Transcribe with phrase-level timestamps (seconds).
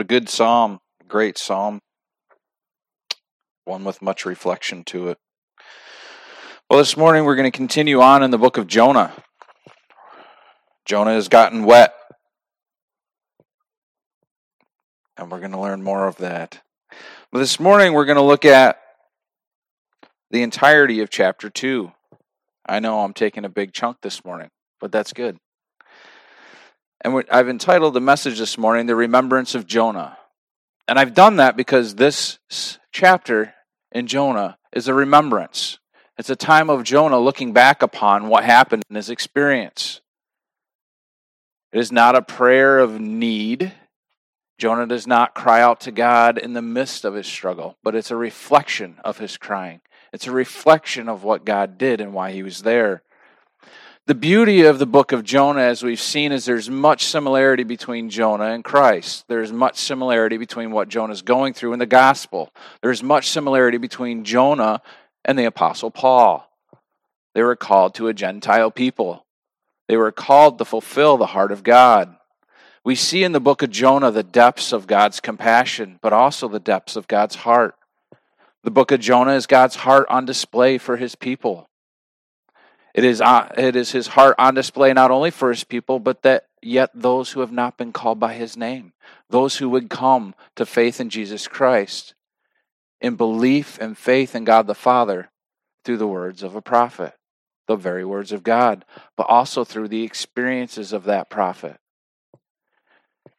[0.00, 1.82] A good psalm, great psalm,
[3.66, 5.18] one with much reflection to it.
[6.70, 9.12] Well, this morning we're going to continue on in the book of Jonah.
[10.86, 11.92] Jonah has gotten wet,
[15.18, 16.62] and we're going to learn more of that.
[17.30, 18.80] But this morning we're going to look at
[20.30, 21.92] the entirety of chapter 2.
[22.64, 24.48] I know I'm taking a big chunk this morning,
[24.80, 25.36] but that's good.
[27.02, 30.18] And I've entitled the message this morning, The Remembrance of Jonah.
[30.86, 32.38] And I've done that because this
[32.92, 33.54] chapter
[33.90, 35.78] in Jonah is a remembrance.
[36.18, 40.02] It's a time of Jonah looking back upon what happened in his experience.
[41.72, 43.72] It is not a prayer of need.
[44.58, 48.10] Jonah does not cry out to God in the midst of his struggle, but it's
[48.10, 49.80] a reflection of his crying.
[50.12, 53.02] It's a reflection of what God did and why he was there.
[54.10, 58.10] The beauty of the book of Jonah, as we've seen, is there's much similarity between
[58.10, 59.24] Jonah and Christ.
[59.28, 62.52] There's much similarity between what Jonah's going through in the gospel.
[62.82, 64.82] There's much similarity between Jonah
[65.24, 66.50] and the apostle Paul.
[67.36, 69.24] They were called to a Gentile people.
[69.86, 72.16] They were called to fulfill the heart of God.
[72.84, 76.58] We see in the book of Jonah the depths of God's compassion, but also the
[76.58, 77.76] depths of God's heart.
[78.64, 81.69] The book of Jonah is God's heart on display for his people.
[82.94, 86.22] It is, uh, it is his heart on display not only for his people, but
[86.22, 88.92] that yet those who have not been called by his name,
[89.28, 92.14] those who would come to faith in Jesus Christ,
[93.00, 95.30] in belief and faith in God the Father
[95.84, 97.14] through the words of a prophet,
[97.66, 98.84] the very words of God,
[99.16, 101.78] but also through the experiences of that prophet.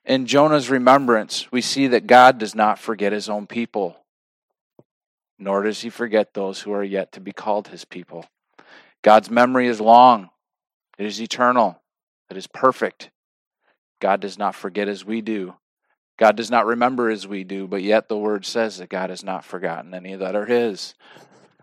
[0.05, 3.97] In Jonah's remembrance, we see that God does not forget his own people,
[5.37, 8.25] nor does he forget those who are yet to be called his people.
[9.03, 10.29] God's memory is long,
[10.97, 11.81] it is eternal,
[12.29, 13.09] it is perfect.
[13.99, 15.55] God does not forget as we do.
[16.17, 19.23] God does not remember as we do, but yet the word says that God has
[19.23, 20.95] not forgotten any that are his.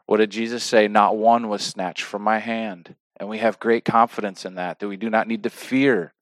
[0.07, 0.89] What did Jesus say?
[0.89, 2.97] Not one was snatched from my hand.
[3.19, 6.13] And we have great confidence in that, that we do not need to fear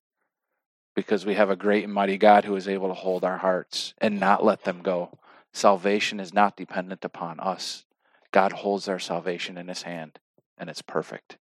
[0.94, 3.94] because we have a great and mighty God who is able to hold our hearts
[3.98, 5.18] and not let them go.
[5.52, 7.84] Salvation is not dependent upon us.
[8.32, 10.18] God holds our salvation in his hand
[10.58, 11.38] and it's perfect.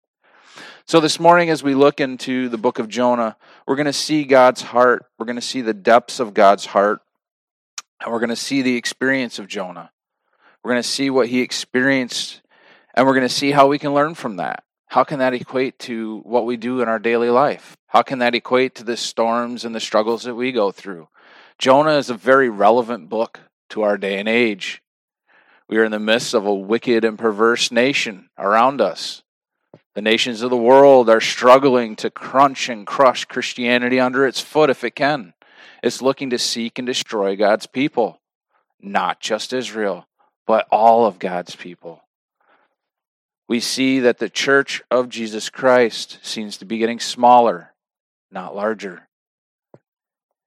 [0.86, 3.36] So, this morning, as we look into the book of Jonah,
[3.68, 5.06] we're going to see God's heart.
[5.18, 7.02] We're going to see the depths of God's heart.
[8.02, 9.92] And we're going to see the experience of Jonah.
[10.64, 12.42] We're going to see what he experienced.
[12.94, 14.64] And we're going to see how we can learn from that.
[14.88, 17.76] How can that equate to what we do in our daily life?
[17.88, 21.10] How can that equate to the storms and the struggles that we go through?
[21.58, 24.82] Jonah is a very relevant book to our day and age.
[25.68, 29.24] We are in the midst of a wicked and perverse nation around us.
[29.96, 34.70] The nations of the world are struggling to crunch and crush Christianity under its foot
[34.70, 35.34] if it can.
[35.82, 38.22] It's looking to seek and destroy God's people,
[38.82, 40.08] not just Israel,
[40.46, 42.02] but all of God's people.
[43.48, 47.74] We see that the church of Jesus Christ seems to be getting smaller,
[48.32, 49.08] not larger.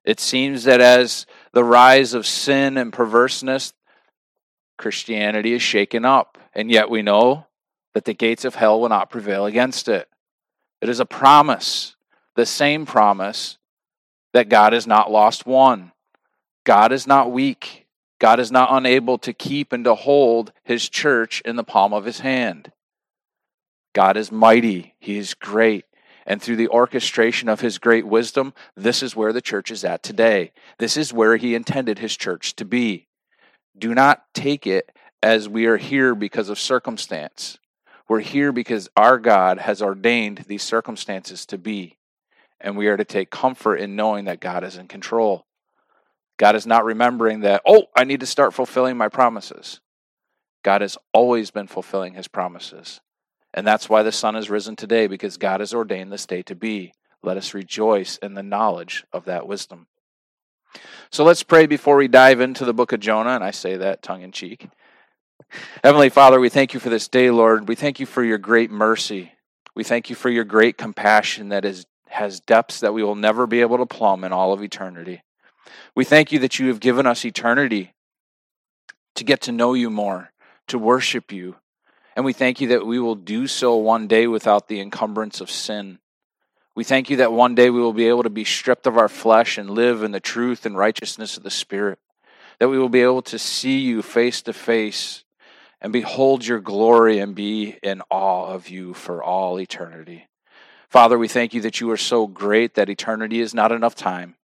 [0.05, 3.73] It seems that as the rise of sin and perverseness,
[4.79, 7.47] Christianity is shaken up, and yet we know
[7.95, 10.09] that the gates of hell will not prevail against it.
[10.81, 11.97] It is a promise,
[12.37, 13.59] the same promise
[14.33, 15.93] that God has not lost one.
[16.65, 17.87] God is not weak.
[18.21, 22.05] God is not unable to keep and to hold his church in the palm of
[22.05, 22.73] his hand.
[23.95, 24.95] God is mighty.
[25.01, 25.85] He is great.
[26.27, 30.03] And through the orchestration of his great wisdom, this is where the church is at
[30.03, 30.53] today.
[30.79, 33.08] This is where he intended his church to be.
[33.79, 34.91] Do not take it
[35.23, 37.59] as we are here because of circumstance.
[38.09, 41.99] We're here because our God has ordained these circumstances to be.
[42.61, 45.47] And we are to take comfort in knowing that God is in control.
[46.39, 49.81] God is not remembering that, oh, I need to start fulfilling my promises.
[50.63, 53.01] God has always been fulfilling his promises.
[53.55, 56.55] And that's why the sun has risen today, because God has ordained this day to
[56.55, 56.93] be.
[57.23, 59.87] Let us rejoice in the knowledge of that wisdom.
[61.11, 64.03] So let's pray before we dive into the book of Jonah, and I say that
[64.03, 64.69] tongue in cheek.
[65.83, 67.69] Heavenly Father, we thank you for this day, Lord.
[67.69, 69.33] We thank you for your great mercy.
[69.75, 73.47] We thank you for your great compassion that is, has depths that we will never
[73.47, 75.23] be able to plumb in all of eternity.
[75.95, 77.95] We thank you that you have given us eternity
[79.15, 80.31] to get to know you more,
[80.69, 81.57] to worship you.
[82.15, 85.51] And we thank you that we will do so one day without the encumbrance of
[85.51, 85.99] sin.
[86.79, 89.09] We thank you that one day we will be able to be stripped of our
[89.09, 91.99] flesh and live in the truth and righteousness of the Spirit.
[92.61, 95.25] That we will be able to see you face to face
[95.81, 100.29] and behold your glory and be in awe of you for all eternity.
[100.89, 104.37] Father, we thank you that you are so great that eternity is not enough time.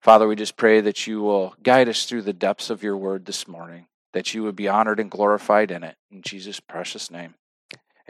[0.00, 3.26] Father, we just pray that you will guide us through the depths of your word
[3.26, 5.94] this morning, that you would be honored and glorified in it.
[6.10, 7.34] In Jesus' precious name,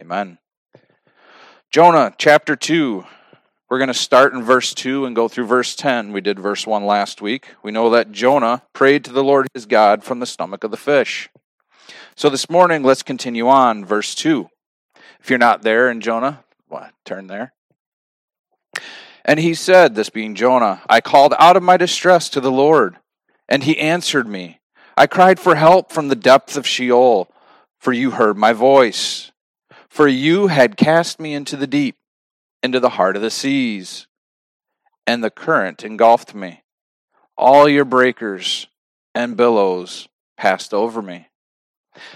[0.00, 0.38] amen.
[1.70, 3.04] Jonah chapter 2.
[3.68, 6.14] We're going to start in verse 2 and go through verse 10.
[6.14, 7.48] We did verse 1 last week.
[7.62, 10.78] We know that Jonah prayed to the Lord his God from the stomach of the
[10.78, 11.28] fish.
[12.16, 14.48] So this morning, let's continue on, verse 2.
[15.20, 17.52] If you're not there in Jonah, what, turn there.
[19.26, 22.96] And he said, This being Jonah, I called out of my distress to the Lord,
[23.46, 24.60] and he answered me.
[24.96, 27.28] I cried for help from the depth of Sheol,
[27.78, 29.32] for you heard my voice.
[29.88, 31.96] For you had cast me into the deep,
[32.62, 34.06] into the heart of the seas,
[35.06, 36.62] and the current engulfed me.
[37.37, 38.67] All your breakers
[39.14, 41.29] and billows passed over me.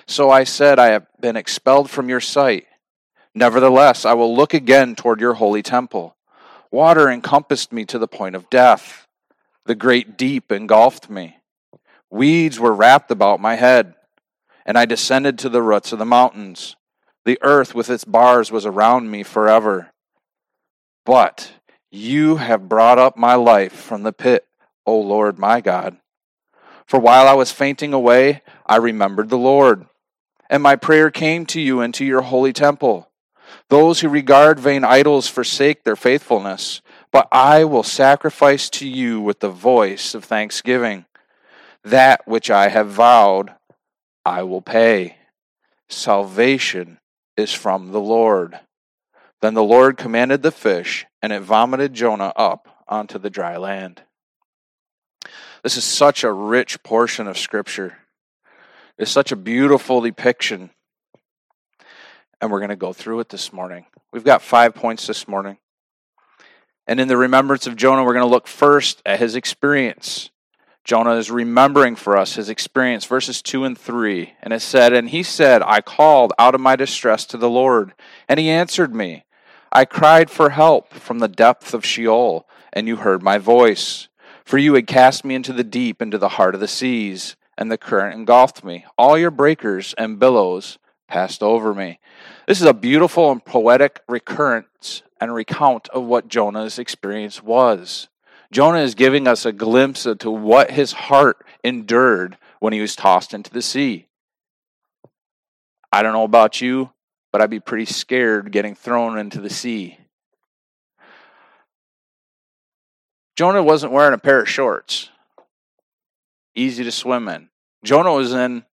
[0.07, 2.67] So I said, I have been expelled from your sight.
[3.35, 6.17] Nevertheless, I will look again toward your holy temple.
[6.71, 9.07] Water encompassed me to the point of death.
[9.65, 11.39] The great deep engulfed me.
[12.11, 13.95] Weeds were wrapped about my head,
[14.67, 16.77] and I descended to the roots of the mountains.
[17.25, 19.91] The earth with its bars was around me forever.
[21.07, 21.53] But
[21.91, 24.47] you have brought up my life from the pit,
[24.87, 25.99] O Lord my God.
[26.87, 29.87] For while I was fainting away, I remembered the Lord,
[30.51, 33.09] and my prayer came to you into your holy temple.
[33.69, 36.83] Those who regard vain idols forsake their faithfulness,
[37.13, 41.05] but I will sacrifice to you with the voice of thanksgiving.
[41.85, 43.55] That which I have vowed,
[44.25, 45.17] I will pay.
[45.89, 46.99] Salvation
[47.37, 48.61] is from the Lord.
[49.40, 54.02] Then the Lord commanded the fish, and it vomited Jonah up onto the dry land.
[55.62, 57.99] This is such a rich portion of Scripture.
[58.99, 60.70] It's such a beautiful depiction
[62.43, 63.87] and we're going to go through it this morning.
[64.12, 65.58] We've got five points this morning.
[66.88, 70.31] And in the remembrance of Jonah, we're going to look first at his experience.
[70.84, 74.34] Jonah is remembering for us his experience, verses 2 and 3.
[74.43, 77.94] And it said, And he said, I called out of my distress to the Lord,
[78.29, 79.25] and he answered me.
[79.70, 84.08] I cried for help from the depth of Sheol, and you heard my voice.
[84.44, 87.70] For you had cast me into the deep, into the heart of the seas, and
[87.70, 88.85] the current engulfed me.
[88.99, 92.00] All your breakers and billows passed over me.
[92.49, 98.08] This is a beautiful and poetic recurrence and recount of what Jonah's experience was.
[98.52, 103.32] Jonah is giving us a glimpse into what his heart endured when he was tossed
[103.32, 104.06] into the sea.
[105.90, 106.90] I don't know about you,
[107.32, 109.99] but I'd be pretty scared getting thrown into the sea.
[113.37, 115.08] Jonah wasn't wearing a pair of shorts,
[116.54, 117.49] easy to swim in.
[117.82, 118.64] Jonah was in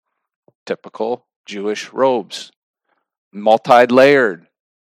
[0.66, 2.52] typical Jewish robes,
[3.32, 4.46] multi layered.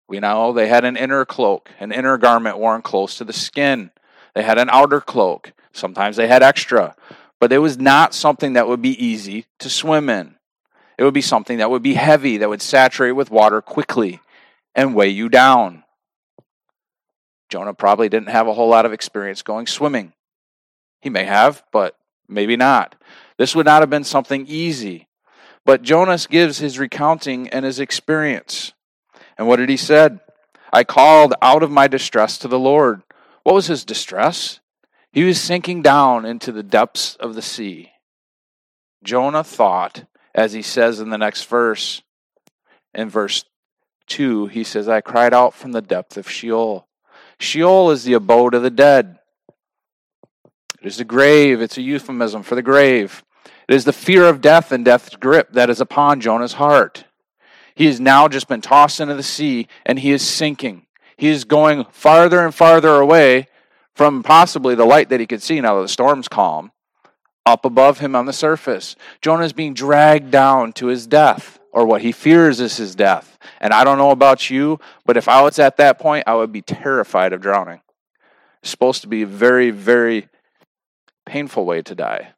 [0.08, 3.92] We know they had an inner cloak, an inner garment worn close to the skin.
[4.34, 5.52] They had an outer cloak.
[5.72, 6.94] Sometimes they had extra,
[7.38, 10.36] but it was not something that would be easy to swim in.
[10.98, 14.20] It would be something that would be heavy, that would saturate with water quickly
[14.74, 15.84] and weigh you down.
[17.48, 20.12] Jonah probably didn't have a whole lot of experience going swimming.
[21.00, 21.96] He may have, but
[22.28, 22.94] maybe not.
[23.38, 25.08] This would not have been something easy.
[25.64, 28.72] But Jonas gives his recounting and his experience.
[29.36, 30.20] And what did he said?
[30.72, 33.02] I called out of my distress to the Lord.
[33.42, 34.60] What was his distress?
[35.12, 37.92] He was sinking down into the depths of the sea.
[39.02, 40.04] Jonah thought,
[40.34, 42.02] as he says in the next verse,
[42.94, 43.44] in verse
[44.08, 46.86] 2, he says, I cried out from the depth of Sheol.
[47.38, 49.18] Sheol is the abode of the dead.
[50.80, 53.22] It is the grave, it's a euphemism for the grave.
[53.68, 57.04] It is the fear of death and death's grip that is upon Jonah's heart.
[57.74, 60.86] He has now just been tossed into the sea and he is sinking.
[61.20, 63.46] He is going farther and farther away
[63.94, 66.72] from possibly the light that he could see now that the storm's calm,
[67.44, 68.96] up above him on the surface.
[69.20, 73.38] Jonah is being dragged down to his death, or what he fears is his death.
[73.60, 76.52] And I don't know about you, but if I was at that point, I would
[76.52, 77.82] be terrified of drowning.
[78.62, 80.30] It's supposed to be a very, very
[81.26, 82.32] painful way to die.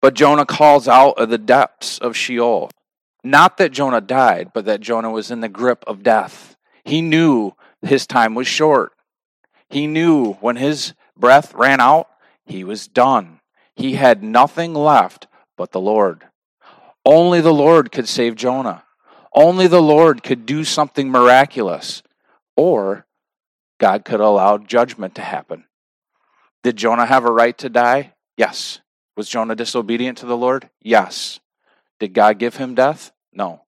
[0.00, 2.70] But Jonah calls out of the depths of Sheol.
[3.22, 6.53] Not that Jonah died, but that Jonah was in the grip of death.
[6.84, 8.92] He knew his time was short.
[9.68, 12.08] He knew when his breath ran out,
[12.46, 13.40] he was done.
[13.74, 15.26] He had nothing left
[15.56, 16.24] but the Lord.
[17.04, 18.84] Only the Lord could save Jonah.
[19.34, 22.02] Only the Lord could do something miraculous.
[22.56, 23.06] Or
[23.78, 25.64] God could allow judgment to happen.
[26.62, 28.14] Did Jonah have a right to die?
[28.36, 28.80] Yes.
[29.16, 30.70] Was Jonah disobedient to the Lord?
[30.80, 31.40] Yes.
[32.00, 33.12] Did God give him death?
[33.32, 33.62] No.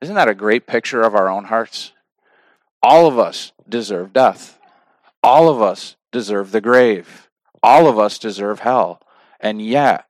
[0.00, 1.92] Isn't that a great picture of our own hearts?
[2.82, 4.58] All of us deserve death.
[5.22, 7.28] All of us deserve the grave.
[7.62, 9.00] All of us deserve hell.
[9.40, 10.06] And yet,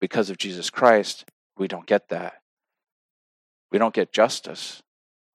[0.00, 1.24] because of Jesus Christ,
[1.56, 2.34] we don't get that.
[3.70, 4.82] We don't get justice.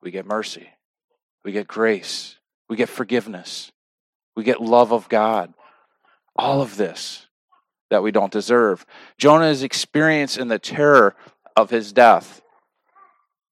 [0.02, 0.70] We get mercy.
[1.44, 2.38] We get grace.
[2.70, 3.72] We get forgiveness.
[4.36, 5.54] We get love of God.
[6.36, 7.28] All of this
[7.90, 8.86] that we don't deserve.
[9.18, 11.16] Jonah is experiencing the terror
[11.56, 12.42] of his death,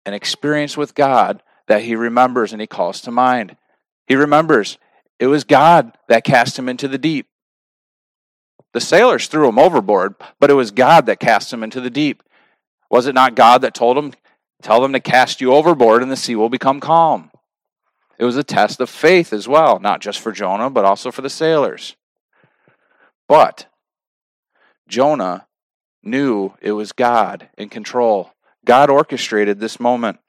[0.05, 3.55] an experience with God that he remembers and he calls to mind.
[4.07, 4.77] He remembers
[5.19, 7.27] it was God that cast him into the deep.
[8.73, 12.23] The sailors threw him overboard, but it was God that cast him into the deep.
[12.89, 14.13] Was it not God that told him,
[14.61, 17.31] Tell them to cast you overboard and the sea will become calm?
[18.19, 21.21] It was a test of faith as well, not just for Jonah, but also for
[21.21, 21.95] the sailors.
[23.27, 23.65] But
[24.87, 25.47] Jonah
[26.03, 28.31] knew it was God in control.
[28.65, 30.19] God orchestrated this moment.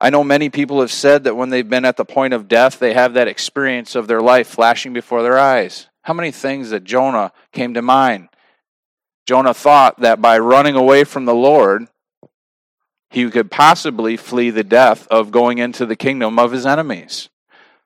[0.00, 2.78] I know many people have said that when they've been at the point of death,
[2.78, 5.88] they have that experience of their life flashing before their eyes.
[6.02, 8.28] How many things that Jonah came to mind?
[9.26, 11.88] Jonah thought that by running away from the Lord,
[13.10, 17.28] he could possibly flee the death of going into the kingdom of his enemies.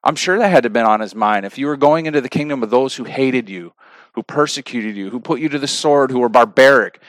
[0.03, 1.47] I'm sure that had to have been on his mind.
[1.47, 3.73] If you were going into the kingdom of those who hated you,
[4.15, 7.01] who persecuted you, who put you to the sword, who were barbaric,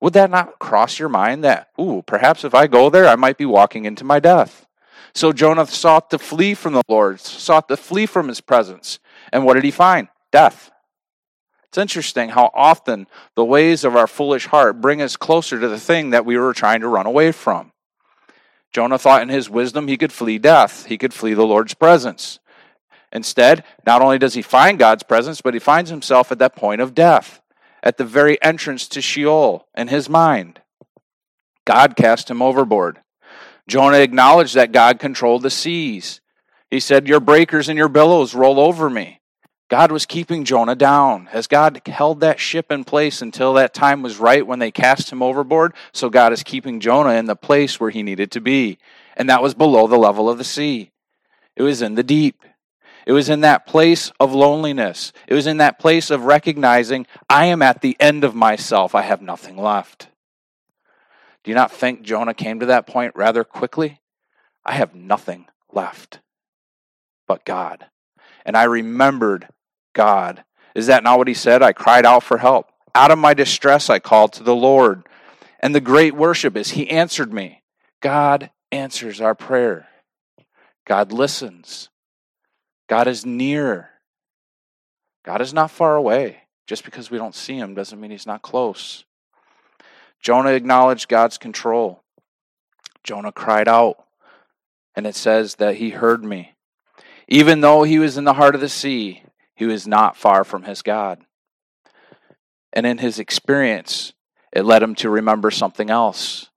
[0.00, 3.36] would that not cross your mind that, ooh, perhaps if I go there, I might
[3.36, 4.66] be walking into my death?
[5.14, 8.98] So Jonah sought to flee from the Lord, sought to flee from his presence.
[9.32, 10.08] And what did he find?
[10.32, 10.70] Death.
[11.68, 15.78] It's interesting how often the ways of our foolish heart bring us closer to the
[15.78, 17.72] thing that we were trying to run away from.
[18.72, 22.38] Jonah thought in his wisdom he could flee death, he could flee the Lord's presence.
[23.12, 26.80] Instead, not only does he find God's presence, but he finds himself at that point
[26.80, 27.39] of death,
[27.82, 30.60] at the very entrance to Sheol in his mind.
[31.64, 33.00] God cast him overboard.
[33.68, 36.20] Jonah acknowledged that God controlled the seas.
[36.70, 39.20] He said, Your breakers and your billows roll over me.
[39.68, 41.26] God was keeping Jonah down.
[41.26, 45.12] Has God held that ship in place until that time was right when they cast
[45.12, 45.74] him overboard?
[45.92, 48.78] So God is keeping Jonah in the place where he needed to be.
[49.16, 50.90] And that was below the level of the sea.
[51.54, 52.42] It was in the deep.
[53.10, 55.12] It was in that place of loneliness.
[55.26, 58.94] It was in that place of recognizing, I am at the end of myself.
[58.94, 60.06] I have nothing left.
[61.42, 63.98] Do you not think Jonah came to that point rather quickly?
[64.64, 66.20] I have nothing left
[67.26, 67.84] but God.
[68.46, 69.48] And I remembered
[69.92, 70.44] God.
[70.76, 71.64] Is that not what he said?
[71.64, 72.70] I cried out for help.
[72.94, 75.02] Out of my distress, I called to the Lord.
[75.58, 77.64] And the great worship is He answered me.
[78.00, 79.88] God answers our prayer.
[80.86, 81.89] God listens.
[82.90, 83.88] God is near.
[85.24, 86.38] God is not far away.
[86.66, 89.04] Just because we don't see Him doesn't mean He's not close.
[90.20, 92.02] Jonah acknowledged God's control.
[93.04, 94.04] Jonah cried out,
[94.96, 96.54] and it says that he heard me.
[97.28, 99.22] Even though he was in the heart of the sea,
[99.54, 101.20] he was not far from his God.
[102.72, 104.14] And in his experience,
[104.52, 106.50] it led him to remember something else.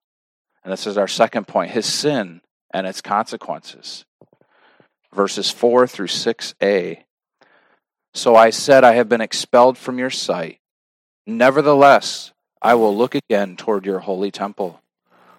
[0.63, 2.41] And this is our second point his sin
[2.73, 4.03] and its consequences.
[5.13, 7.03] Verses 4 through 6a.
[8.13, 10.59] So I said, I have been expelled from your sight.
[11.25, 14.81] Nevertheless, I will look again toward your holy temple.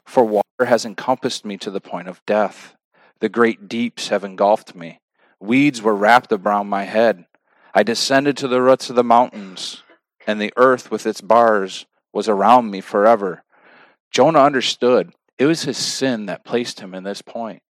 [0.04, 2.76] For water has encompassed me to the point of death.
[3.20, 5.00] The great deeps have engulfed me.
[5.40, 7.26] Weeds were wrapped around my head.
[7.74, 9.82] I descended to the roots of the mountains,
[10.26, 13.42] and the earth with its bars was around me forever.
[14.10, 17.62] Jonah understood it was his sin that placed him in this point.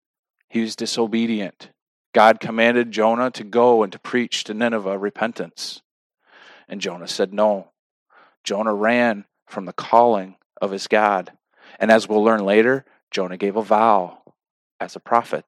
[0.49, 1.70] He was disobedient.
[2.14, 5.83] God commanded Jonah to go and to preach to Nineveh repentance.
[6.68, 7.73] And Jonah said no.
[8.44, 11.33] Jonah ran from the calling of his God.
[11.78, 14.23] And as we'll learn later, Jonah gave a vow
[14.80, 15.44] as a prophet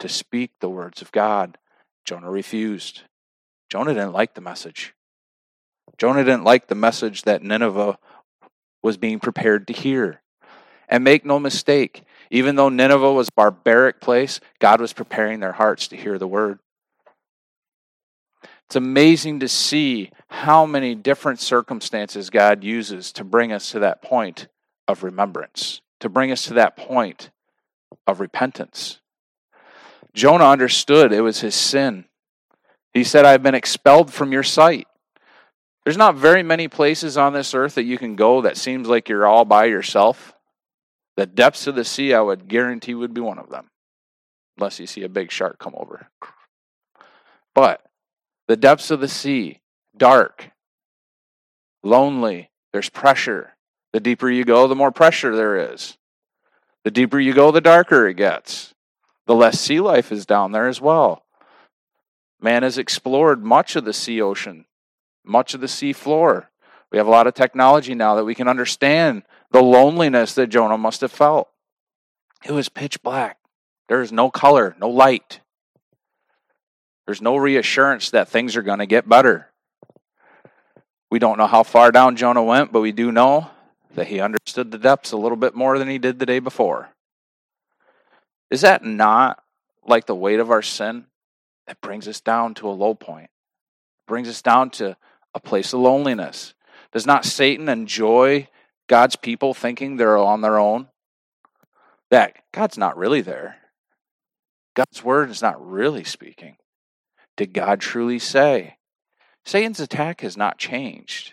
[0.00, 1.56] to speak the words of God.
[2.04, 3.02] Jonah refused.
[3.70, 4.94] Jonah didn't like the message.
[5.96, 7.98] Jonah didn't like the message that Nineveh
[8.82, 10.20] was being prepared to hear.
[10.88, 12.02] And make no mistake,
[12.32, 16.26] even though Nineveh was a barbaric place, God was preparing their hearts to hear the
[16.26, 16.58] word.
[18.66, 24.02] It's amazing to see how many different circumstances God uses to bring us to that
[24.02, 24.48] point
[24.88, 27.30] of remembrance, to bring us to that point
[28.08, 28.98] of repentance.
[30.12, 32.06] Jonah understood it was his sin
[32.92, 34.86] he said, I've been expelled from your sight.
[35.84, 39.08] There's not very many places on this earth that you can go that seems like
[39.08, 40.34] you're all by yourself.
[41.16, 43.70] The depths of the sea, I would guarantee, would be one of them,
[44.56, 46.08] unless you see a big shark come over.
[47.54, 47.84] But
[48.48, 49.60] the depths of the sea,
[49.96, 50.50] dark,
[51.82, 53.54] lonely, there's pressure.
[53.92, 55.98] The deeper you go, the more pressure there is.
[56.84, 58.74] The deeper you go, the darker it gets.
[59.26, 61.24] The less sea life is down there as well.
[62.40, 64.64] Man has explored much of the sea ocean,
[65.24, 66.50] much of the sea floor.
[66.90, 70.78] We have a lot of technology now that we can understand the loneliness that Jonah
[70.78, 71.48] must have felt.
[72.44, 73.38] It was pitch black.
[73.88, 75.40] There is no color, no light.
[77.06, 79.48] There's no reassurance that things are going to get better.
[81.10, 83.50] We don't know how far down Jonah went, but we do know
[83.94, 86.88] that he understood the depths a little bit more than he did the day before.
[88.50, 89.42] Is that not
[89.86, 91.06] like the weight of our sin
[91.66, 93.28] that brings us down to a low point,
[94.06, 94.96] brings us down to
[95.34, 96.54] a place of loneliness?
[96.92, 98.48] Does not Satan enjoy
[98.92, 100.86] God's people thinking they're on their own?
[102.10, 103.56] That God's not really there.
[104.74, 106.56] God's word is not really speaking.
[107.38, 108.76] Did God truly say?
[109.46, 111.32] Satan's attack has not changed.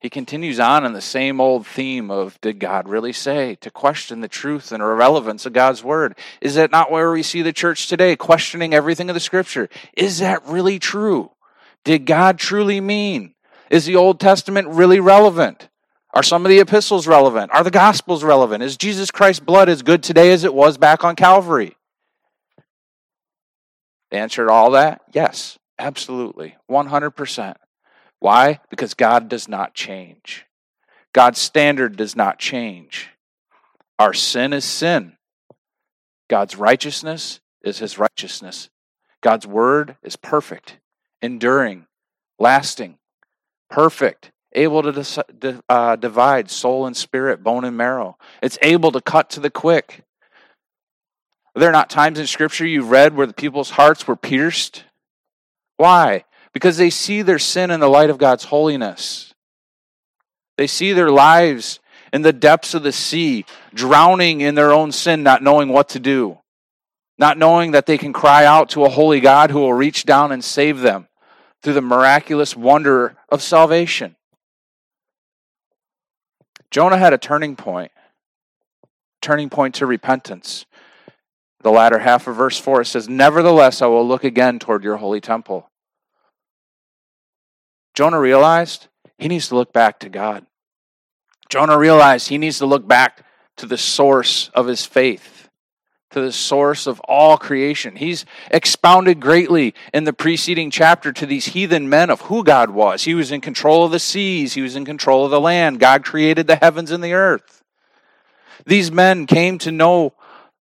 [0.00, 4.20] He continues on in the same old theme of did God really say to question
[4.20, 6.18] the truth and relevance of God's word?
[6.40, 9.68] Is that not where we see the church today, questioning everything of the scripture?
[9.96, 11.30] Is that really true?
[11.84, 13.36] Did God truly mean?
[13.70, 15.68] Is the Old Testament really relevant?
[16.14, 17.50] Are some of the epistles relevant?
[17.52, 18.62] Are the gospels relevant?
[18.62, 21.76] Is Jesus Christ's blood as good today as it was back on Calvary?
[24.12, 25.02] The answer to all that?
[25.12, 26.54] Yes, absolutely.
[26.70, 27.56] 100%.
[28.20, 28.60] Why?
[28.70, 30.46] Because God does not change.
[31.12, 33.10] God's standard does not change.
[33.98, 35.16] Our sin is sin.
[36.30, 38.70] God's righteousness is his righteousness.
[39.20, 40.78] God's word is perfect,
[41.20, 41.86] enduring,
[42.38, 42.98] lasting,
[43.68, 48.16] perfect, able to uh, divide soul and spirit, bone and marrow.
[48.42, 50.02] It's able to cut to the quick.
[51.56, 54.84] Are there not times in Scripture you've read where the people's hearts were pierced?
[55.76, 56.24] Why?
[56.54, 59.34] because they see their sin in the light of God's holiness.
[60.56, 61.80] They see their lives
[62.12, 63.44] in the depths of the sea,
[63.74, 66.38] drowning in their own sin, not knowing what to do,
[67.18, 70.30] not knowing that they can cry out to a holy God who will reach down
[70.30, 71.08] and save them
[71.60, 74.14] through the miraculous wonder of salvation.
[76.74, 77.92] Jonah had a turning point,
[79.22, 80.66] turning point to repentance.
[81.60, 85.20] The latter half of verse 4 says, Nevertheless, I will look again toward your holy
[85.20, 85.70] temple.
[87.94, 90.46] Jonah realized he needs to look back to God.
[91.48, 93.24] Jonah realized he needs to look back
[93.58, 95.33] to the source of his faith,
[96.14, 97.96] to the source of all creation.
[97.96, 103.04] He's expounded greatly in the preceding chapter to these heathen men of who God was.
[103.04, 105.80] He was in control of the seas, he was in control of the land.
[105.80, 107.62] God created the heavens and the earth.
[108.64, 110.14] These men came to know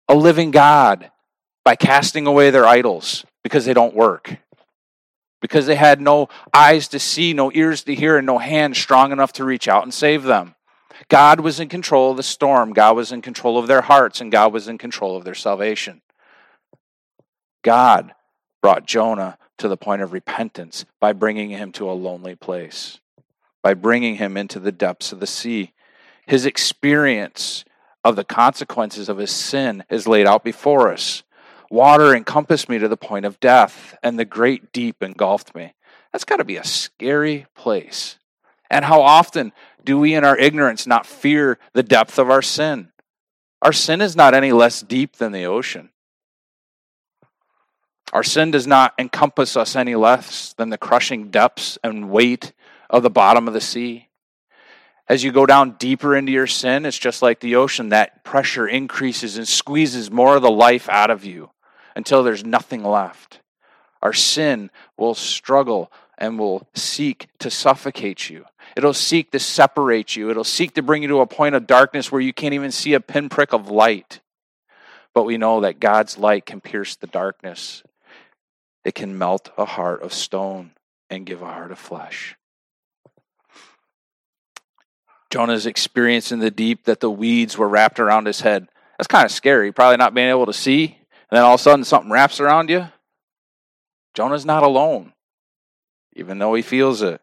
[0.10, 1.10] a living God
[1.64, 4.38] by casting away their idols because they don't work
[5.44, 9.12] because they had no eyes to see, no ears to hear, and no hands strong
[9.12, 10.56] enough to reach out and save them.
[11.10, 14.32] God was in control of the storm, God was in control of their hearts, and
[14.32, 16.02] God was in control of their salvation.
[17.64, 18.14] God
[18.62, 23.00] brought Jonah to the point of repentance by bringing him to a lonely place,
[23.62, 25.74] by bringing him into the depths of the sea.
[26.26, 27.66] His experience
[28.04, 31.24] of the consequences of his sin is laid out before us.
[31.70, 35.74] Water encompassed me to the point of death, and the great deep engulfed me.
[36.12, 38.20] That's got to be a scary place.
[38.74, 39.54] And how often
[39.86, 42.90] do we, in our ignorance, not fear the depth of our sin?
[43.62, 45.90] Our sin is not any less deep than the ocean.
[48.14, 52.52] Our sin does not encompass us any less than the crushing depths and weight
[52.90, 54.10] of the bottom of the sea.
[55.08, 57.90] As you go down deeper into your sin, it's just like the ocean.
[57.90, 61.52] That pressure increases and squeezes more of the life out of you
[61.96, 63.40] until there's nothing left.
[64.02, 68.46] Our sin will struggle and will seek to suffocate you.
[68.76, 70.30] It'll seek to separate you.
[70.30, 72.94] It'll seek to bring you to a point of darkness where you can't even see
[72.94, 74.20] a pinprick of light.
[75.14, 77.84] But we know that God's light can pierce the darkness,
[78.84, 80.72] it can melt a heart of stone
[81.10, 82.36] and give a heart of flesh.
[85.30, 88.68] Jonah's experience in the deep that the weeds were wrapped around his head.
[88.98, 90.86] That's kind of scary, probably not being able to see.
[90.86, 92.88] And then all of a sudden something wraps around you.
[94.14, 95.14] Jonah's not alone,
[96.16, 97.22] even though he feels it.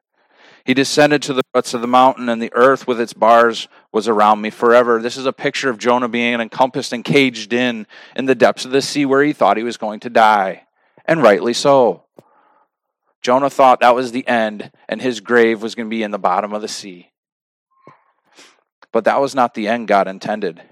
[0.65, 4.09] He descended to the roots of the mountain, and the earth with its bars was
[4.09, 5.01] around me forever.
[5.01, 8.71] This is a picture of Jonah being encompassed and caged in in the depths of
[8.71, 10.67] the sea where he thought he was going to die,
[11.07, 12.05] and rightly so.
[13.23, 16.19] Jonah thought that was the end, and his grave was going to be in the
[16.19, 17.11] bottom of the sea.
[18.93, 20.63] But that was not the end God intended.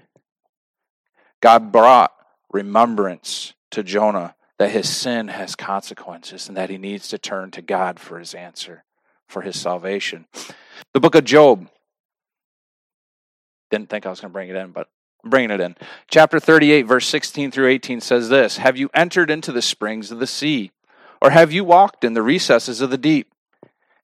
[1.41, 2.13] God brought
[2.51, 7.61] remembrance to Jonah that his sin has consequences and that he needs to turn to
[7.61, 8.83] God for his answer,
[9.27, 10.27] for his salvation.
[10.93, 11.69] The book of Job.
[13.71, 14.89] Didn't think I was going to bring it in, but
[15.23, 15.75] I'm bringing it in.
[16.09, 20.19] Chapter 38, verse 16 through 18 says this Have you entered into the springs of
[20.19, 20.71] the sea?
[21.21, 23.31] Or have you walked in the recesses of the deep?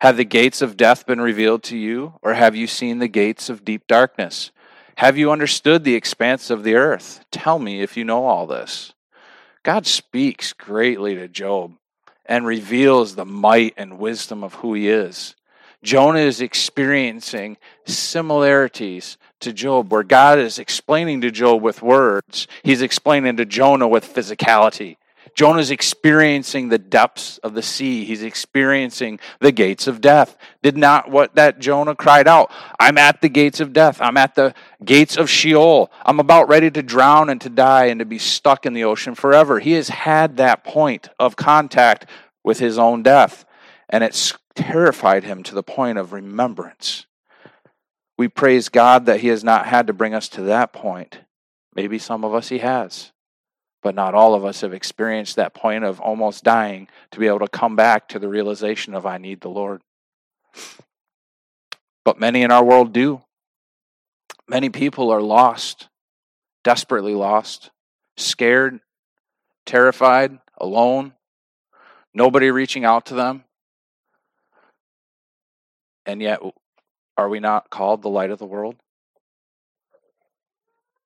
[0.02, 3.50] Have the gates of death been revealed to you, or have you seen the gates
[3.50, 4.52] of deep darkness?
[4.98, 7.26] Have you understood the expanse of the earth?
[7.32, 8.94] Tell me if you know all this.
[9.66, 11.74] God speaks greatly to Job
[12.24, 15.34] and reveals the might and wisdom of who he is.
[15.82, 22.84] Jonah is experiencing similarities to Job, where God is explaining to Job with words, he's
[22.84, 24.98] explaining to Jonah with physicality.
[25.36, 28.06] Jonah's experiencing the depths of the sea.
[28.06, 30.38] He's experiencing the gates of death.
[30.64, 34.02] Did not what that Jonah cried out, I'm at the gates of death.
[34.02, 35.92] I'm at the gates of Sheol.
[36.06, 39.14] I'm about ready to drown and to die and to be stuck in the ocean
[39.14, 39.60] forever.
[39.60, 42.06] He has had that point of contact
[42.46, 43.44] with his own death,
[43.90, 47.08] and it's terrified him to the point of remembrance.
[48.18, 51.20] We praise God that he has not had to bring us to that point.
[51.76, 53.12] Maybe some of us he has
[53.86, 57.38] but not all of us have experienced that point of almost dying to be able
[57.38, 59.84] to come back to the realization of I need the Lord.
[62.04, 63.22] But many in our world do.
[64.50, 65.88] Many people are lost,
[66.64, 67.70] desperately lost,
[68.18, 68.80] scared,
[69.68, 71.14] terrified, alone,
[72.12, 73.44] nobody reaching out to them.
[76.08, 76.40] And yet,
[77.18, 78.78] are we not called the light of the world?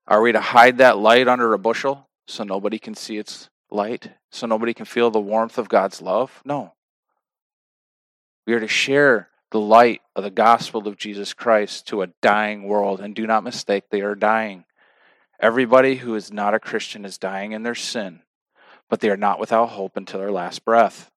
[0.08, 2.06] Are we to hide that light under a bushel?
[2.30, 6.42] So nobody can see its light, so nobody can feel the warmth of God's love?
[6.46, 6.74] No.
[8.46, 12.64] We are to share the light of the gospel of Jesus Christ to a dying
[12.64, 13.00] world.
[13.00, 14.66] And do not mistake, they are dying.
[15.40, 18.22] Everybody who is not a Christian is dying in their sin,
[18.90, 21.12] but they are not without hope until their last breath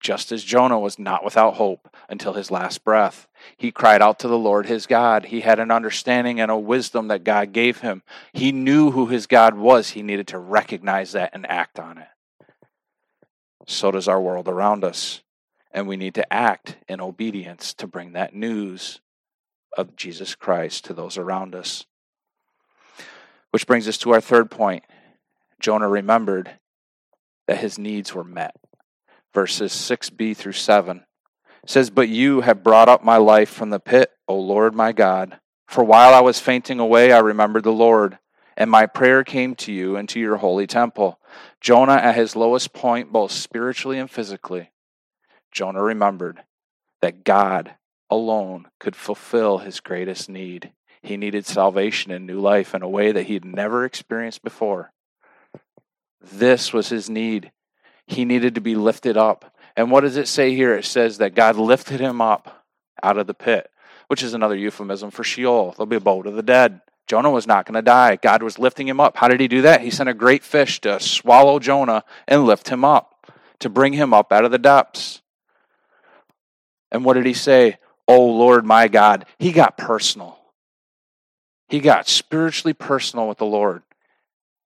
[0.00, 3.26] just as Jonah was not without hope until his last breath.
[3.56, 5.26] He cried out to the Lord his God.
[5.26, 8.02] He had an understanding and a wisdom that God gave him.
[8.32, 9.90] He knew who his God was.
[9.90, 12.08] He needed to recognize that and act on it.
[13.66, 15.22] So does our world around us.
[15.72, 19.00] And we need to act in obedience to bring that news
[19.76, 21.84] of Jesus Christ to those around us.
[23.50, 24.84] Which brings us to our third point.
[25.60, 26.52] Jonah remembered
[27.46, 28.56] that his needs were met
[29.36, 31.04] verses 6b through 7.
[31.64, 35.38] Says, But you have brought up my life from the pit, O Lord my God.
[35.66, 38.18] For while I was fainting away, I remembered the Lord,
[38.56, 41.18] and my prayer came to you and to your holy temple.
[41.60, 44.70] Jonah at his lowest point, both spiritually and physically.
[45.50, 46.42] Jonah remembered
[47.02, 47.74] that God
[48.10, 50.72] alone could fulfill his greatest need.
[51.02, 54.92] He needed salvation and new life in a way that he had never experienced before.
[56.20, 57.52] This was his need
[58.06, 59.52] he needed to be lifted up.
[59.76, 60.74] And what does it say here?
[60.74, 62.64] It says that God lifted him up
[63.02, 63.70] out of the pit,
[64.08, 65.72] which is another euphemism for Sheol.
[65.72, 66.80] There'll be a boat of the dead.
[67.06, 68.16] Jonah was not going to die.
[68.16, 69.16] God was lifting him up.
[69.16, 69.82] How did he do that?
[69.82, 74.12] He sent a great fish to swallow Jonah and lift him up, to bring him
[74.12, 75.20] up out of the depths.
[76.90, 77.78] And what did he say?
[78.08, 79.26] Oh Lord, my God.
[79.38, 80.38] He got personal.
[81.68, 83.82] He got spiritually personal with the Lord.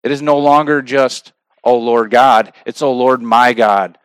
[0.02, 1.32] It is no longer just,
[1.64, 2.52] O Lord God.
[2.64, 3.98] It's, O Lord my God.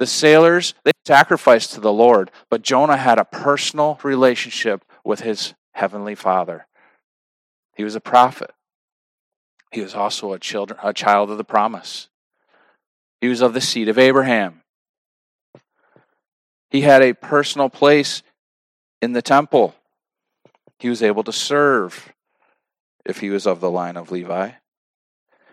[0.00, 5.54] The sailors, they sacrificed to the Lord, but Jonah had a personal relationship with his
[5.74, 6.66] heavenly father.
[7.76, 8.50] He was a prophet.
[9.70, 12.08] He was also a, children, a child of the promise.
[13.20, 14.62] He was of the seed of Abraham.
[16.70, 18.24] He had a personal place
[19.00, 19.76] in the temple.
[20.80, 22.12] He was able to serve
[23.04, 24.50] if he was of the line of Levi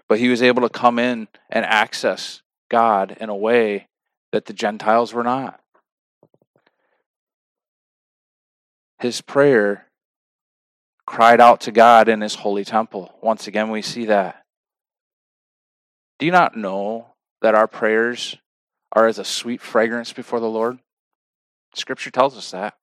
[0.07, 3.86] but he was able to come in and access God in a way
[4.31, 5.59] that the Gentiles were not.
[8.99, 9.87] His prayer
[11.05, 13.13] cried out to God in his holy temple.
[13.21, 14.43] Once again, we see that.
[16.19, 18.35] Do you not know that our prayers
[18.91, 20.79] are as a sweet fragrance before the Lord?
[21.75, 22.75] Scripture tells us that.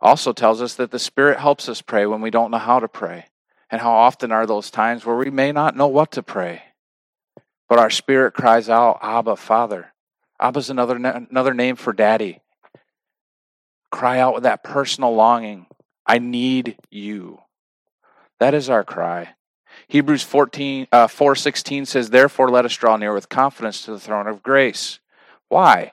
[0.00, 2.88] Also tells us that the Spirit helps us pray when we don't know how to
[2.88, 3.26] pray.
[3.70, 6.62] And how often are those times where we may not know what to pray,
[7.72, 9.94] but our spirit cries out, Abba, Father.
[10.38, 12.42] Abba's another, another name for daddy.
[13.90, 15.64] Cry out with that personal longing.
[16.04, 17.40] I need you.
[18.40, 19.30] That is our cry.
[19.88, 24.26] Hebrews 14, uh, 4.16 says, Therefore let us draw near with confidence to the throne
[24.26, 25.00] of grace.
[25.48, 25.92] Why?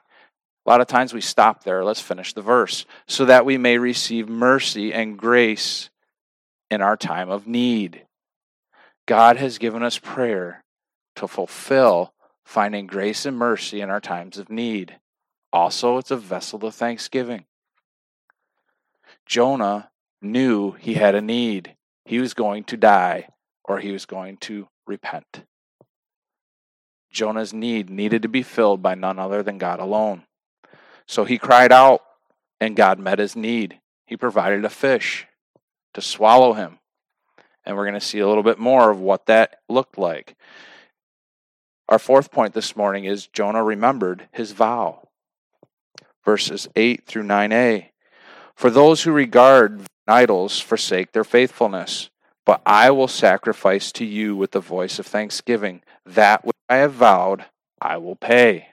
[0.66, 1.86] A lot of times we stop there.
[1.86, 2.86] Let's finish the verse.
[3.08, 5.90] So that we may receive mercy and grace
[6.70, 8.06] in our time of need.
[9.06, 10.66] God has given us prayer
[11.20, 12.14] to fulfill
[12.46, 14.98] finding grace and mercy in our times of need.
[15.52, 17.46] Also, it's a vessel of thanksgiving.
[19.26, 21.76] Jonah knew he had a need.
[22.06, 23.28] He was going to die
[23.66, 25.44] or he was going to repent.
[27.12, 30.24] Jonah's need needed to be filled by none other than God alone.
[31.06, 32.02] So he cried out,
[32.62, 33.80] and God met his need.
[34.06, 35.28] He provided a fish
[35.94, 36.80] to swallow him.
[37.66, 40.36] And we're going to see a little bit more of what that looked like.
[41.90, 45.08] Our fourth point this morning is Jonah remembered his vow.
[46.24, 47.88] Verses 8 through 9a.
[48.54, 52.12] For those who regard idols forsake their faithfulness,
[52.46, 55.82] but I will sacrifice to you with the voice of thanksgiving.
[56.06, 57.46] That which I have vowed,
[57.82, 58.68] I will pay.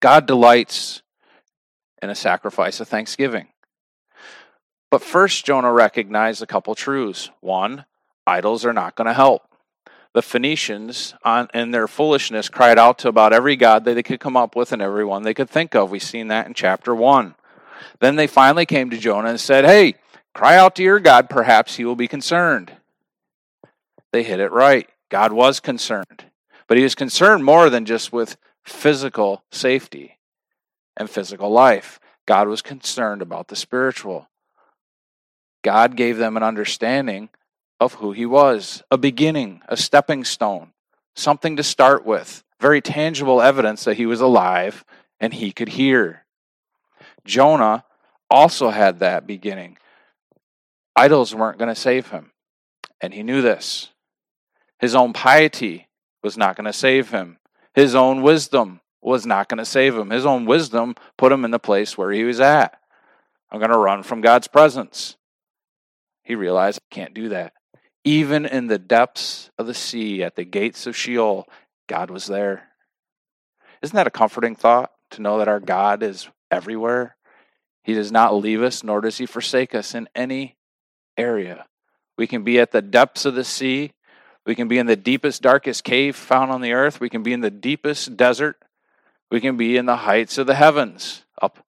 [0.00, 1.00] God delights
[2.02, 3.48] in a sacrifice of thanksgiving.
[4.90, 7.30] But first, Jonah recognized a couple truths.
[7.40, 7.86] One,
[8.26, 9.53] idols are not going to help.
[10.14, 14.20] The Phoenicians, on, in their foolishness, cried out to about every god that they could
[14.20, 15.90] come up with and every one they could think of.
[15.90, 17.34] We've seen that in chapter 1.
[17.98, 19.96] Then they finally came to Jonah and said, Hey,
[20.32, 22.72] cry out to your God, perhaps he will be concerned.
[24.12, 24.88] They hit it right.
[25.08, 26.26] God was concerned.
[26.68, 30.18] But he was concerned more than just with physical safety
[30.96, 31.98] and physical life.
[32.26, 34.28] God was concerned about the spiritual.
[35.62, 37.30] God gave them an understanding
[37.80, 40.72] of who He was, a beginning, a stepping stone,
[41.14, 44.84] something to start with, very tangible evidence that He was alive
[45.20, 46.24] and He could hear.
[47.24, 47.84] Jonah
[48.30, 49.78] also had that beginning.
[50.96, 52.30] Idols weren't going to save him,
[53.00, 53.88] and he knew this.
[54.78, 55.88] His own piety
[56.22, 57.38] was not going to save him.
[57.74, 60.10] His own wisdom was not going to save him.
[60.10, 62.78] His own wisdom put him in the place where he was at.
[63.50, 65.16] I'm going to run from God's presence.
[66.22, 67.52] He realized, I can't do that.
[68.04, 71.48] Even in the depths of the sea, at the gates of Sheol,
[71.88, 72.68] God was there.
[73.82, 77.16] Isn't that a comforting thought to know that our God is everywhere?
[77.82, 80.56] He does not leave us, nor does he forsake us in any
[81.16, 81.66] area.
[82.16, 83.92] We can be at the depths of the sea.
[84.46, 87.00] We can be in the deepest, darkest cave found on the earth.
[87.00, 88.56] We can be in the deepest desert.
[89.30, 91.66] We can be in the heights of the heavens, up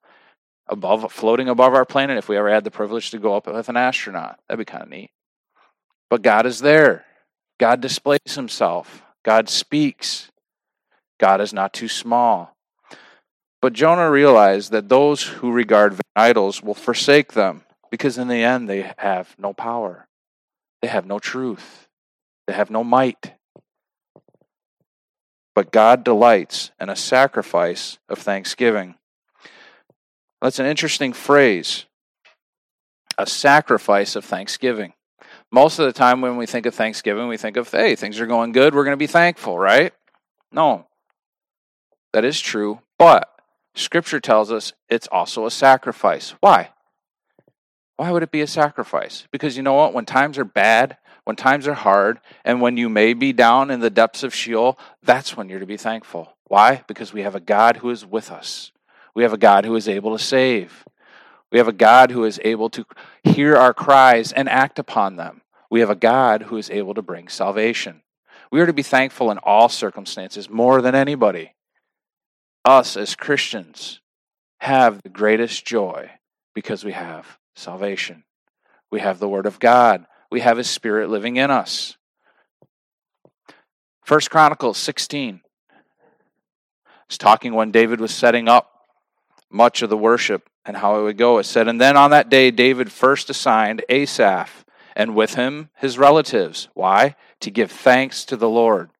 [0.68, 3.68] above, floating above our planet if we ever had the privilege to go up with
[3.68, 4.38] an astronaut.
[4.48, 5.10] That'd be kind of neat.
[6.10, 7.04] But God is there.
[7.58, 9.02] God displays himself.
[9.24, 10.30] God speaks.
[11.18, 12.54] God is not too small.
[13.62, 18.68] But Jonah realized that those who regard idols will forsake them because in the end
[18.68, 20.06] they have no power.
[20.82, 21.88] They have no truth.
[22.46, 23.32] They have no might.
[25.54, 28.96] But God delights in a sacrifice of thanksgiving.
[30.42, 31.86] That's an interesting phrase
[33.18, 34.92] a sacrifice of thanksgiving.
[35.52, 38.26] Most of the time, when we think of Thanksgiving, we think of, hey, things are
[38.26, 39.92] going good, we're going to be thankful, right?
[40.52, 40.86] No,
[42.12, 43.28] that is true, but
[43.74, 46.34] Scripture tells us it's also a sacrifice.
[46.40, 46.70] Why?
[47.96, 49.26] Why would it be a sacrifice?
[49.30, 49.94] Because you know what?
[49.94, 53.80] When times are bad, when times are hard, and when you may be down in
[53.80, 56.34] the depths of Sheol, that's when you're to be thankful.
[56.44, 56.84] Why?
[56.86, 58.72] Because we have a God who is with us.
[59.14, 60.84] We have a God who is able to save.
[61.56, 62.84] We have a God who is able to
[63.24, 65.40] hear our cries and act upon them.
[65.70, 68.02] We have a God who is able to bring salvation.
[68.52, 71.54] We are to be thankful in all circumstances more than anybody.
[72.66, 74.02] Us as Christians
[74.60, 76.10] have the greatest joy
[76.54, 78.24] because we have salvation.
[78.90, 80.04] We have the Word of God.
[80.30, 81.96] We have His Spirit living in us.
[84.04, 85.40] First Chronicles 16.
[87.06, 88.70] It's talking when David was setting up
[89.50, 91.38] much of the worship and how it would go.
[91.38, 95.98] It said, And then on that day, David first assigned Asaph, and with him his
[95.98, 96.68] relatives.
[96.74, 97.14] Why?
[97.40, 98.90] To give thanks to the Lord.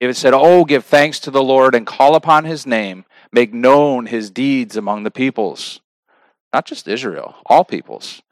[0.00, 4.06] David said, Oh, give thanks to the Lord and call upon his name, make known
[4.06, 5.80] his deeds among the peoples.
[6.52, 8.22] Not just Israel, all peoples.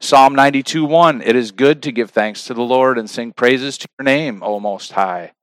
[0.00, 3.78] Psalm 92 1 It is good to give thanks to the Lord and sing praises
[3.78, 5.33] to your name, O Most High.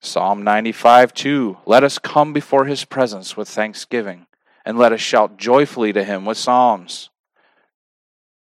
[0.00, 4.26] Psalm 95 2 Let us come before his presence with thanksgiving,
[4.64, 7.10] and let us shout joyfully to him with psalms.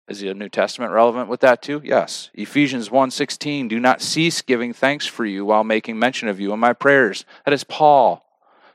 [0.09, 1.80] Is the New Testament relevant with that too?
[1.85, 2.30] Yes.
[2.35, 6.59] Ephesians 1:16 Do not cease giving thanks for you while making mention of you in
[6.59, 7.24] my prayers.
[7.44, 8.24] That is Paul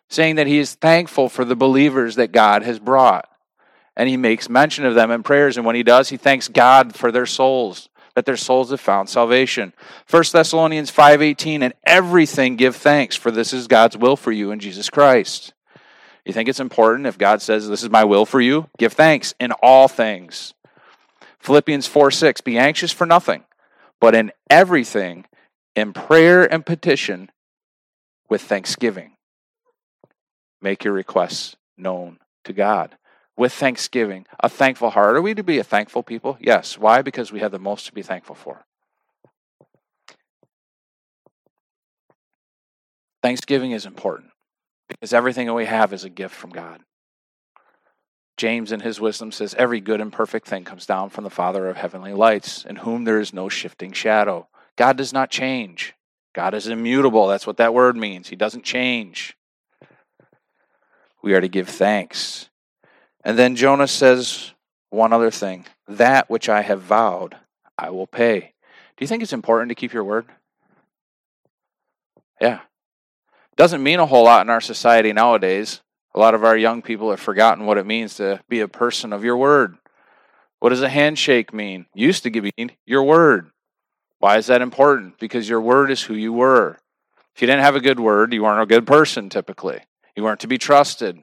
[0.10, 3.30] saying that he is thankful for the believers that God has brought.
[3.96, 6.96] And he makes mention of them in prayers and when he does, he thanks God
[6.96, 9.74] for their souls that their souls have found salvation.
[10.10, 14.60] 1 Thessalonians 5:18 and everything give thanks for this is God's will for you in
[14.60, 15.54] Jesus Christ.
[16.26, 18.70] You think it's important if God says this is my will for you?
[18.78, 20.54] Give thanks in all things.
[21.40, 23.44] Philippians 4 6, be anxious for nothing,
[24.00, 25.26] but in everything,
[25.76, 27.32] in prayer and petition,
[28.30, 29.18] with thanksgiving.
[30.62, 32.96] Make your requests known to God
[33.38, 35.16] with thanksgiving, a thankful heart.
[35.16, 36.38] Are we to be a thankful people?
[36.40, 36.78] Yes.
[36.78, 37.02] Why?
[37.02, 38.66] Because we have the most to be thankful for.
[43.22, 44.32] Thanksgiving is important
[44.88, 46.82] because everything that we have is a gift from God.
[48.38, 51.68] James, in his wisdom, says, Every good and perfect thing comes down from the Father
[51.68, 54.48] of heavenly lights, in whom there is no shifting shadow.
[54.76, 55.94] God does not change.
[56.34, 57.28] God is immutable.
[57.28, 58.30] That's what that word means.
[58.30, 59.38] He doesn't change.
[61.22, 62.50] We are to give thanks.
[63.24, 64.52] And then Jonah says
[64.90, 67.36] one other thing that which I have vowed,
[67.78, 68.40] I will pay.
[68.40, 70.26] Do you think it's important to keep your word?
[72.40, 72.60] Yeah.
[73.56, 75.82] Doesn't mean a whole lot in our society nowadays.
[76.14, 79.14] A lot of our young people have forgotten what it means to be a person
[79.14, 79.78] of your word.
[80.60, 81.86] What does a handshake mean?
[81.94, 83.52] Used to mean your word.
[84.20, 85.20] Why is that important?
[85.20, 86.78] Because your word is who you were.
[87.36, 89.80] If you didn't have a good word, you weren't a good person typically.
[90.16, 91.20] You weren't to be trusted.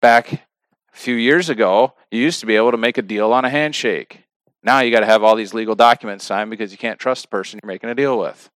[0.00, 0.46] Back
[0.94, 3.50] a few years ago, you used to be able to make a deal on a
[3.50, 4.24] handshake.
[4.62, 7.28] Now you got to have all these legal documents signed because you can't trust the
[7.28, 8.48] person you're making a deal with.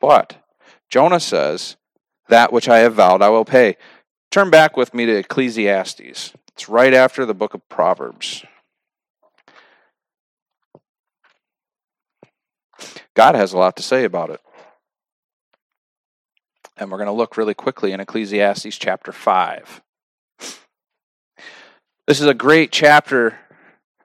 [0.00, 0.36] But
[0.88, 1.76] Jonah says,
[2.28, 3.76] That which I have vowed I will pay.
[4.30, 6.32] Turn back with me to Ecclesiastes.
[6.48, 8.44] It's right after the book of Proverbs.
[13.14, 14.40] God has a lot to say about it.
[16.76, 19.82] And we're going to look really quickly in Ecclesiastes chapter 5.
[22.06, 23.38] This is a great chapter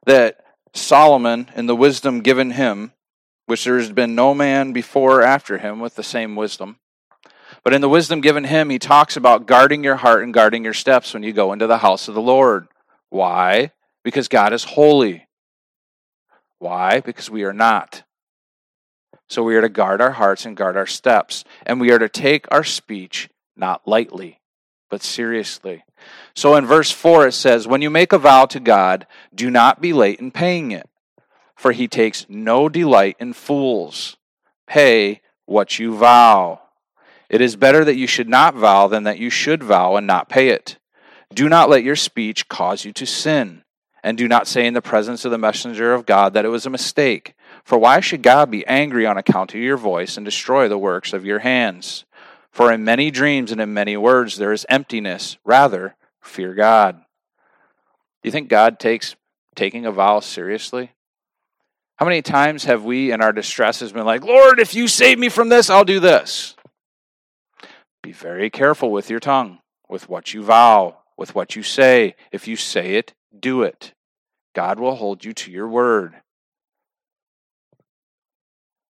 [0.06, 2.94] that Solomon, in the wisdom given him,
[3.46, 6.78] which there has been no man before or after him with the same wisdom.
[7.62, 10.74] But in the wisdom given him, he talks about guarding your heart and guarding your
[10.74, 12.70] steps when you go into the house of the Lord.
[13.10, 13.74] Why?
[14.04, 15.28] Because God is holy.
[16.60, 17.02] Why?
[17.02, 18.04] Because we are not.
[19.28, 21.44] So we are to guard our hearts and guard our steps.
[21.66, 24.40] And we are to take our speech not lightly,
[24.90, 25.84] but seriously.
[26.36, 29.82] So in verse 4, it says, When you make a vow to God, do not
[29.82, 30.90] be late in paying it,
[31.56, 34.18] for he takes no delight in fools.
[34.68, 36.62] Pay what you vow.
[37.30, 40.30] It is better that you should not vow than that you should vow and not
[40.30, 40.78] pay it.
[41.34, 43.64] Do not let your speech cause you to sin,
[44.04, 46.66] and do not say in the presence of the messenger of God that it was
[46.66, 47.36] a mistake.
[47.64, 51.14] For why should God be angry on account of your voice and destroy the works
[51.14, 52.06] of your hands?
[52.52, 55.38] For in many dreams and in many words there is emptiness.
[55.46, 56.96] Rather, fear God.
[56.96, 59.16] Do you think God takes
[59.56, 60.92] taking a vow seriously?
[61.98, 65.20] How many times have we, in our distress, has been like, Lord, if you save
[65.20, 66.56] me from this, I'll do this?
[68.02, 69.60] Be very careful with your tongue,
[69.90, 72.16] with what you vow, with what you say.
[72.32, 73.94] If you say it, do it.
[74.56, 76.16] God will hold you to your word.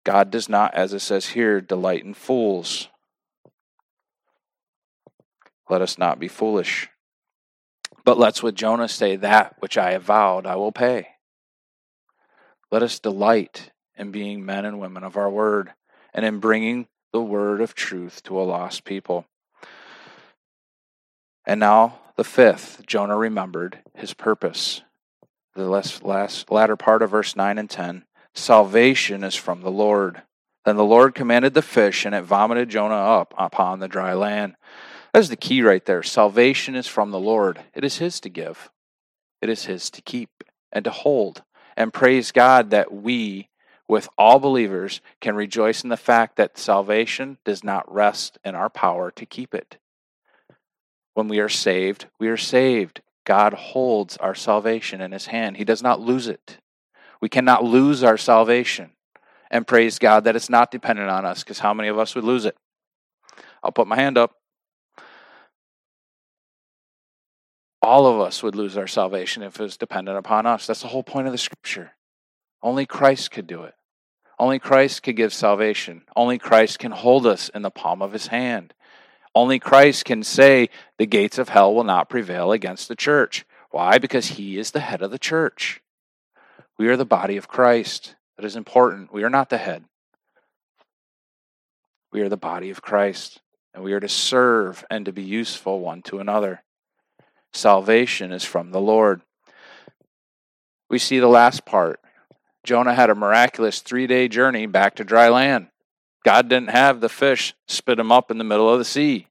[0.05, 2.90] God does not, as it says here, delight in fools.
[5.71, 6.91] Let us not be foolish.
[8.05, 11.07] But let's with Jonah say, That which I have vowed, I will pay.
[12.73, 15.73] Let us delight in being men and women of our word
[16.13, 19.27] and in bringing the word of truth to a lost people.
[21.47, 24.83] And now, the fifth, Jonah remembered his purpose.
[25.55, 28.05] The last, last latter part of verse 9 and 10
[28.35, 30.23] Salvation is from the Lord.
[30.65, 34.57] Then the Lord commanded the fish, and it vomited Jonah up upon the dry land.
[35.13, 36.03] That is the key right there.
[36.03, 37.61] Salvation is from the Lord.
[37.75, 38.71] It is His to give,
[39.43, 41.43] it is His to keep and to hold.
[41.77, 43.49] And praise God that we,
[43.89, 48.69] with all believers, can rejoice in the fact that salvation does not rest in our
[48.69, 49.79] power to keep it.
[51.15, 53.01] When we are saved, we are saved.
[53.25, 56.59] God holds our salvation in His hand, He does not lose it.
[57.21, 58.93] We cannot lose our salvation.
[59.51, 62.25] And praise God that it's not dependent on us, because how many of us would
[62.25, 62.57] lose it?
[63.63, 64.40] I'll put my hand up.
[67.83, 70.67] All of us would lose our salvation if it was dependent upon us.
[70.67, 71.93] That's the whole point of the scripture.
[72.63, 73.75] Only Christ could do it.
[74.39, 76.03] Only Christ could give salvation.
[76.15, 78.75] Only Christ can hold us in the palm of his hand.
[79.35, 83.47] Only Christ can say the gates of hell will not prevail against the church.
[83.71, 83.99] Why?
[83.99, 85.81] Because he is the head of the church.
[86.79, 88.17] We are the body of Christ.
[88.37, 89.13] That is important.
[89.13, 89.85] We are not the head.
[92.13, 93.41] We are the body of Christ,
[93.73, 96.65] and we are to serve and to be useful one to another.
[97.53, 99.23] Salvation is from the Lord.
[100.89, 102.01] We see the last part.
[102.65, 105.69] Jonah had a miraculous three day journey back to dry land.
[106.25, 109.27] God didn't have the fish spit him up in the middle of the sea.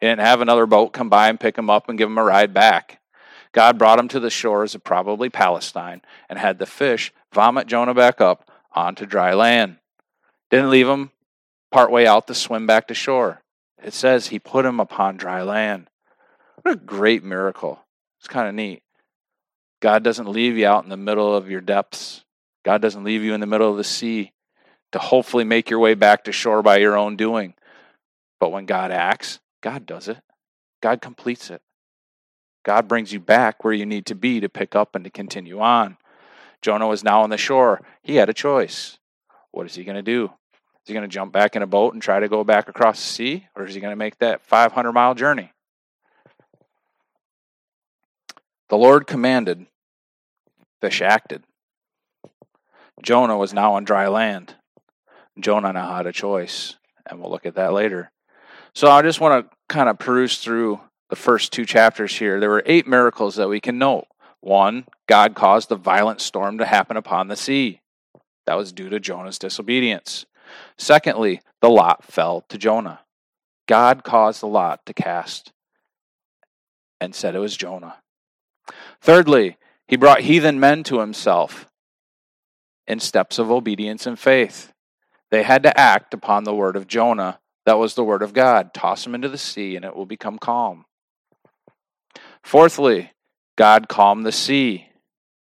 [0.00, 2.24] He didn't have another boat come by and pick him up and give him a
[2.24, 3.00] ride back.
[3.52, 7.94] God brought him to the shores of probably Palestine and had the fish vomit Jonah
[7.94, 9.76] back up onto dry land.
[10.50, 11.10] Didn't leave him
[11.70, 13.42] partway out to swim back to shore.
[13.82, 15.89] It says he put him upon dry land.
[16.62, 17.80] What a great miracle.
[18.18, 18.82] It's kind of neat.
[19.80, 22.22] God doesn't leave you out in the middle of your depths.
[22.64, 24.32] God doesn't leave you in the middle of the sea
[24.92, 27.54] to hopefully make your way back to shore by your own doing.
[28.38, 30.18] But when God acts, God does it.
[30.82, 31.62] God completes it.
[32.62, 35.60] God brings you back where you need to be to pick up and to continue
[35.60, 35.96] on.
[36.60, 37.80] Jonah was now on the shore.
[38.02, 38.98] He had a choice.
[39.50, 40.24] What is he going to do?
[40.24, 42.96] Is he going to jump back in a boat and try to go back across
[42.96, 43.46] the sea?
[43.56, 45.52] Or is he going to make that 500 mile journey?
[48.70, 49.66] The Lord commanded,
[50.80, 51.42] fish acted.
[53.02, 54.54] Jonah was now on dry land.
[55.40, 58.12] Jonah now had a choice, and we'll look at that later.
[58.72, 62.38] So I just want to kind of peruse through the first two chapters here.
[62.38, 64.06] There were eight miracles that we can note.
[64.40, 67.80] One, God caused a violent storm to happen upon the sea.
[68.46, 70.26] That was due to Jonah's disobedience.
[70.78, 73.00] Secondly, the lot fell to Jonah.
[73.66, 75.52] God caused the lot to cast
[77.00, 77.96] and said it was Jonah.
[79.00, 79.56] Thirdly,
[79.88, 81.66] he brought heathen men to himself
[82.86, 84.72] in steps of obedience and faith.
[85.30, 87.38] They had to act upon the word of Jonah.
[87.66, 88.74] That was the word of God.
[88.74, 90.84] Toss him into the sea and it will become calm.
[92.42, 93.12] Fourthly,
[93.56, 94.88] God calmed the sea,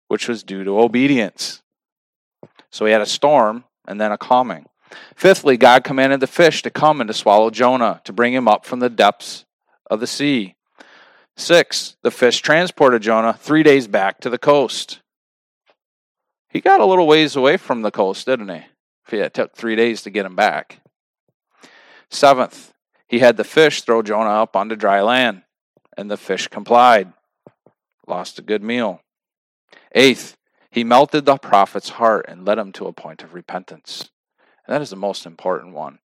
[0.09, 1.63] which was due to obedience.
[2.71, 4.67] So he had a storm and then a calming.
[5.15, 8.65] Fifthly, God commanded the fish to come and to swallow Jonah, to bring him up
[8.65, 9.45] from the depths
[9.91, 10.56] of the sea.
[11.37, 15.01] Six, the fish transported Jonah three days back to the coast.
[16.49, 19.17] He got a little ways away from the coast, didn't he?
[19.17, 20.81] It took three days to get him back.
[22.11, 22.73] Seventh,
[23.07, 25.43] he had the fish throw Jonah up onto dry land,
[25.97, 27.13] and the fish complied.
[28.07, 29.01] Lost a good meal.
[29.93, 30.37] Eighth,
[30.71, 34.11] he melted the prophet's heart and led him to a point of repentance.
[34.67, 35.99] And that is the most important one.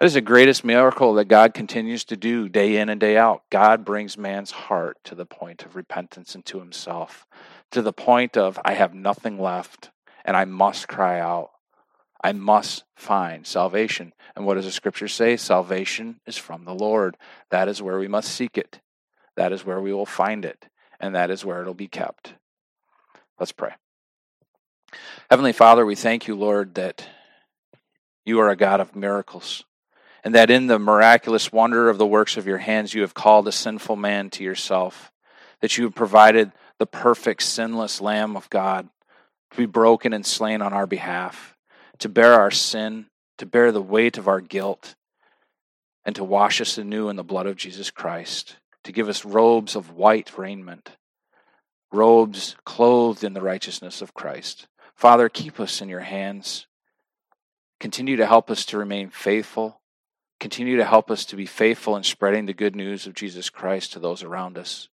[0.00, 3.42] That is the greatest miracle that God continues to do day in and day out.
[3.50, 7.26] God brings man's heart to the point of repentance and to himself,
[7.70, 9.90] to the point of, I have nothing left
[10.24, 11.50] and I must cry out.
[12.22, 14.14] I must find salvation.
[14.34, 15.36] And what does the scripture say?
[15.36, 17.16] Salvation is from the Lord.
[17.50, 18.80] That is where we must seek it.
[19.36, 20.66] That is where we will find it.
[20.98, 22.34] And that is where it'll be kept.
[23.38, 23.74] Let's pray.
[25.30, 27.06] Heavenly Father, we thank you, Lord, that
[28.24, 29.64] you are a God of miracles
[30.24, 33.46] and that in the miraculous wonder of the works of your hands you have called
[33.46, 35.12] a sinful man to yourself,
[35.60, 38.88] that you have provided the perfect, sinless Lamb of God
[39.50, 41.54] to be broken and slain on our behalf,
[41.98, 43.06] to bear our sin,
[43.38, 44.94] to bear the weight of our guilt,
[46.06, 49.76] and to wash us anew in the blood of Jesus Christ, to give us robes
[49.76, 50.96] of white raiment,
[51.92, 54.66] robes clothed in the righteousness of Christ.
[54.94, 56.66] Father, keep us in your hands.
[57.78, 59.80] Continue to help us to remain faithful
[60.44, 63.94] Continue to help us to be faithful in spreading the good news of Jesus Christ
[63.94, 64.90] to those around us.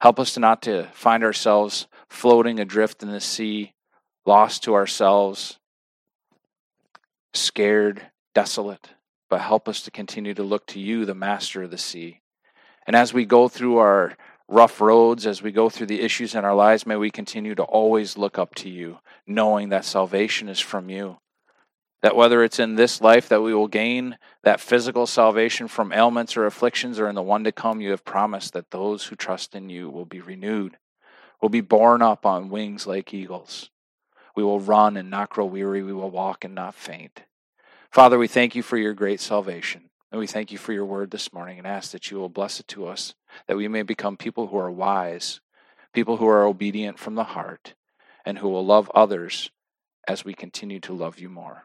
[0.00, 3.74] Help us to not to find ourselves floating adrift in the sea,
[4.24, 5.58] lost to ourselves,
[7.34, 8.88] scared, desolate,
[9.28, 12.22] but help us to continue to look to you, the master of the sea.
[12.86, 14.16] And as we go through our
[14.48, 17.64] rough roads, as we go through the issues in our lives, may we continue to
[17.64, 21.18] always look up to you, knowing that salvation is from you.
[22.02, 26.36] That whether it's in this life that we will gain that physical salvation from ailments
[26.36, 29.54] or afflictions, or in the one to come, you have promised that those who trust
[29.54, 30.76] in you will be renewed,
[31.40, 33.70] will be borne up on wings like eagles.
[34.34, 35.82] We will run and not grow weary.
[35.82, 37.22] We will walk and not faint.
[37.90, 39.88] Father, we thank you for your great salvation.
[40.12, 42.60] And we thank you for your word this morning and ask that you will bless
[42.60, 43.14] it to us,
[43.48, 45.40] that we may become people who are wise,
[45.92, 47.74] people who are obedient from the heart,
[48.24, 49.50] and who will love others
[50.06, 51.64] as we continue to love you more.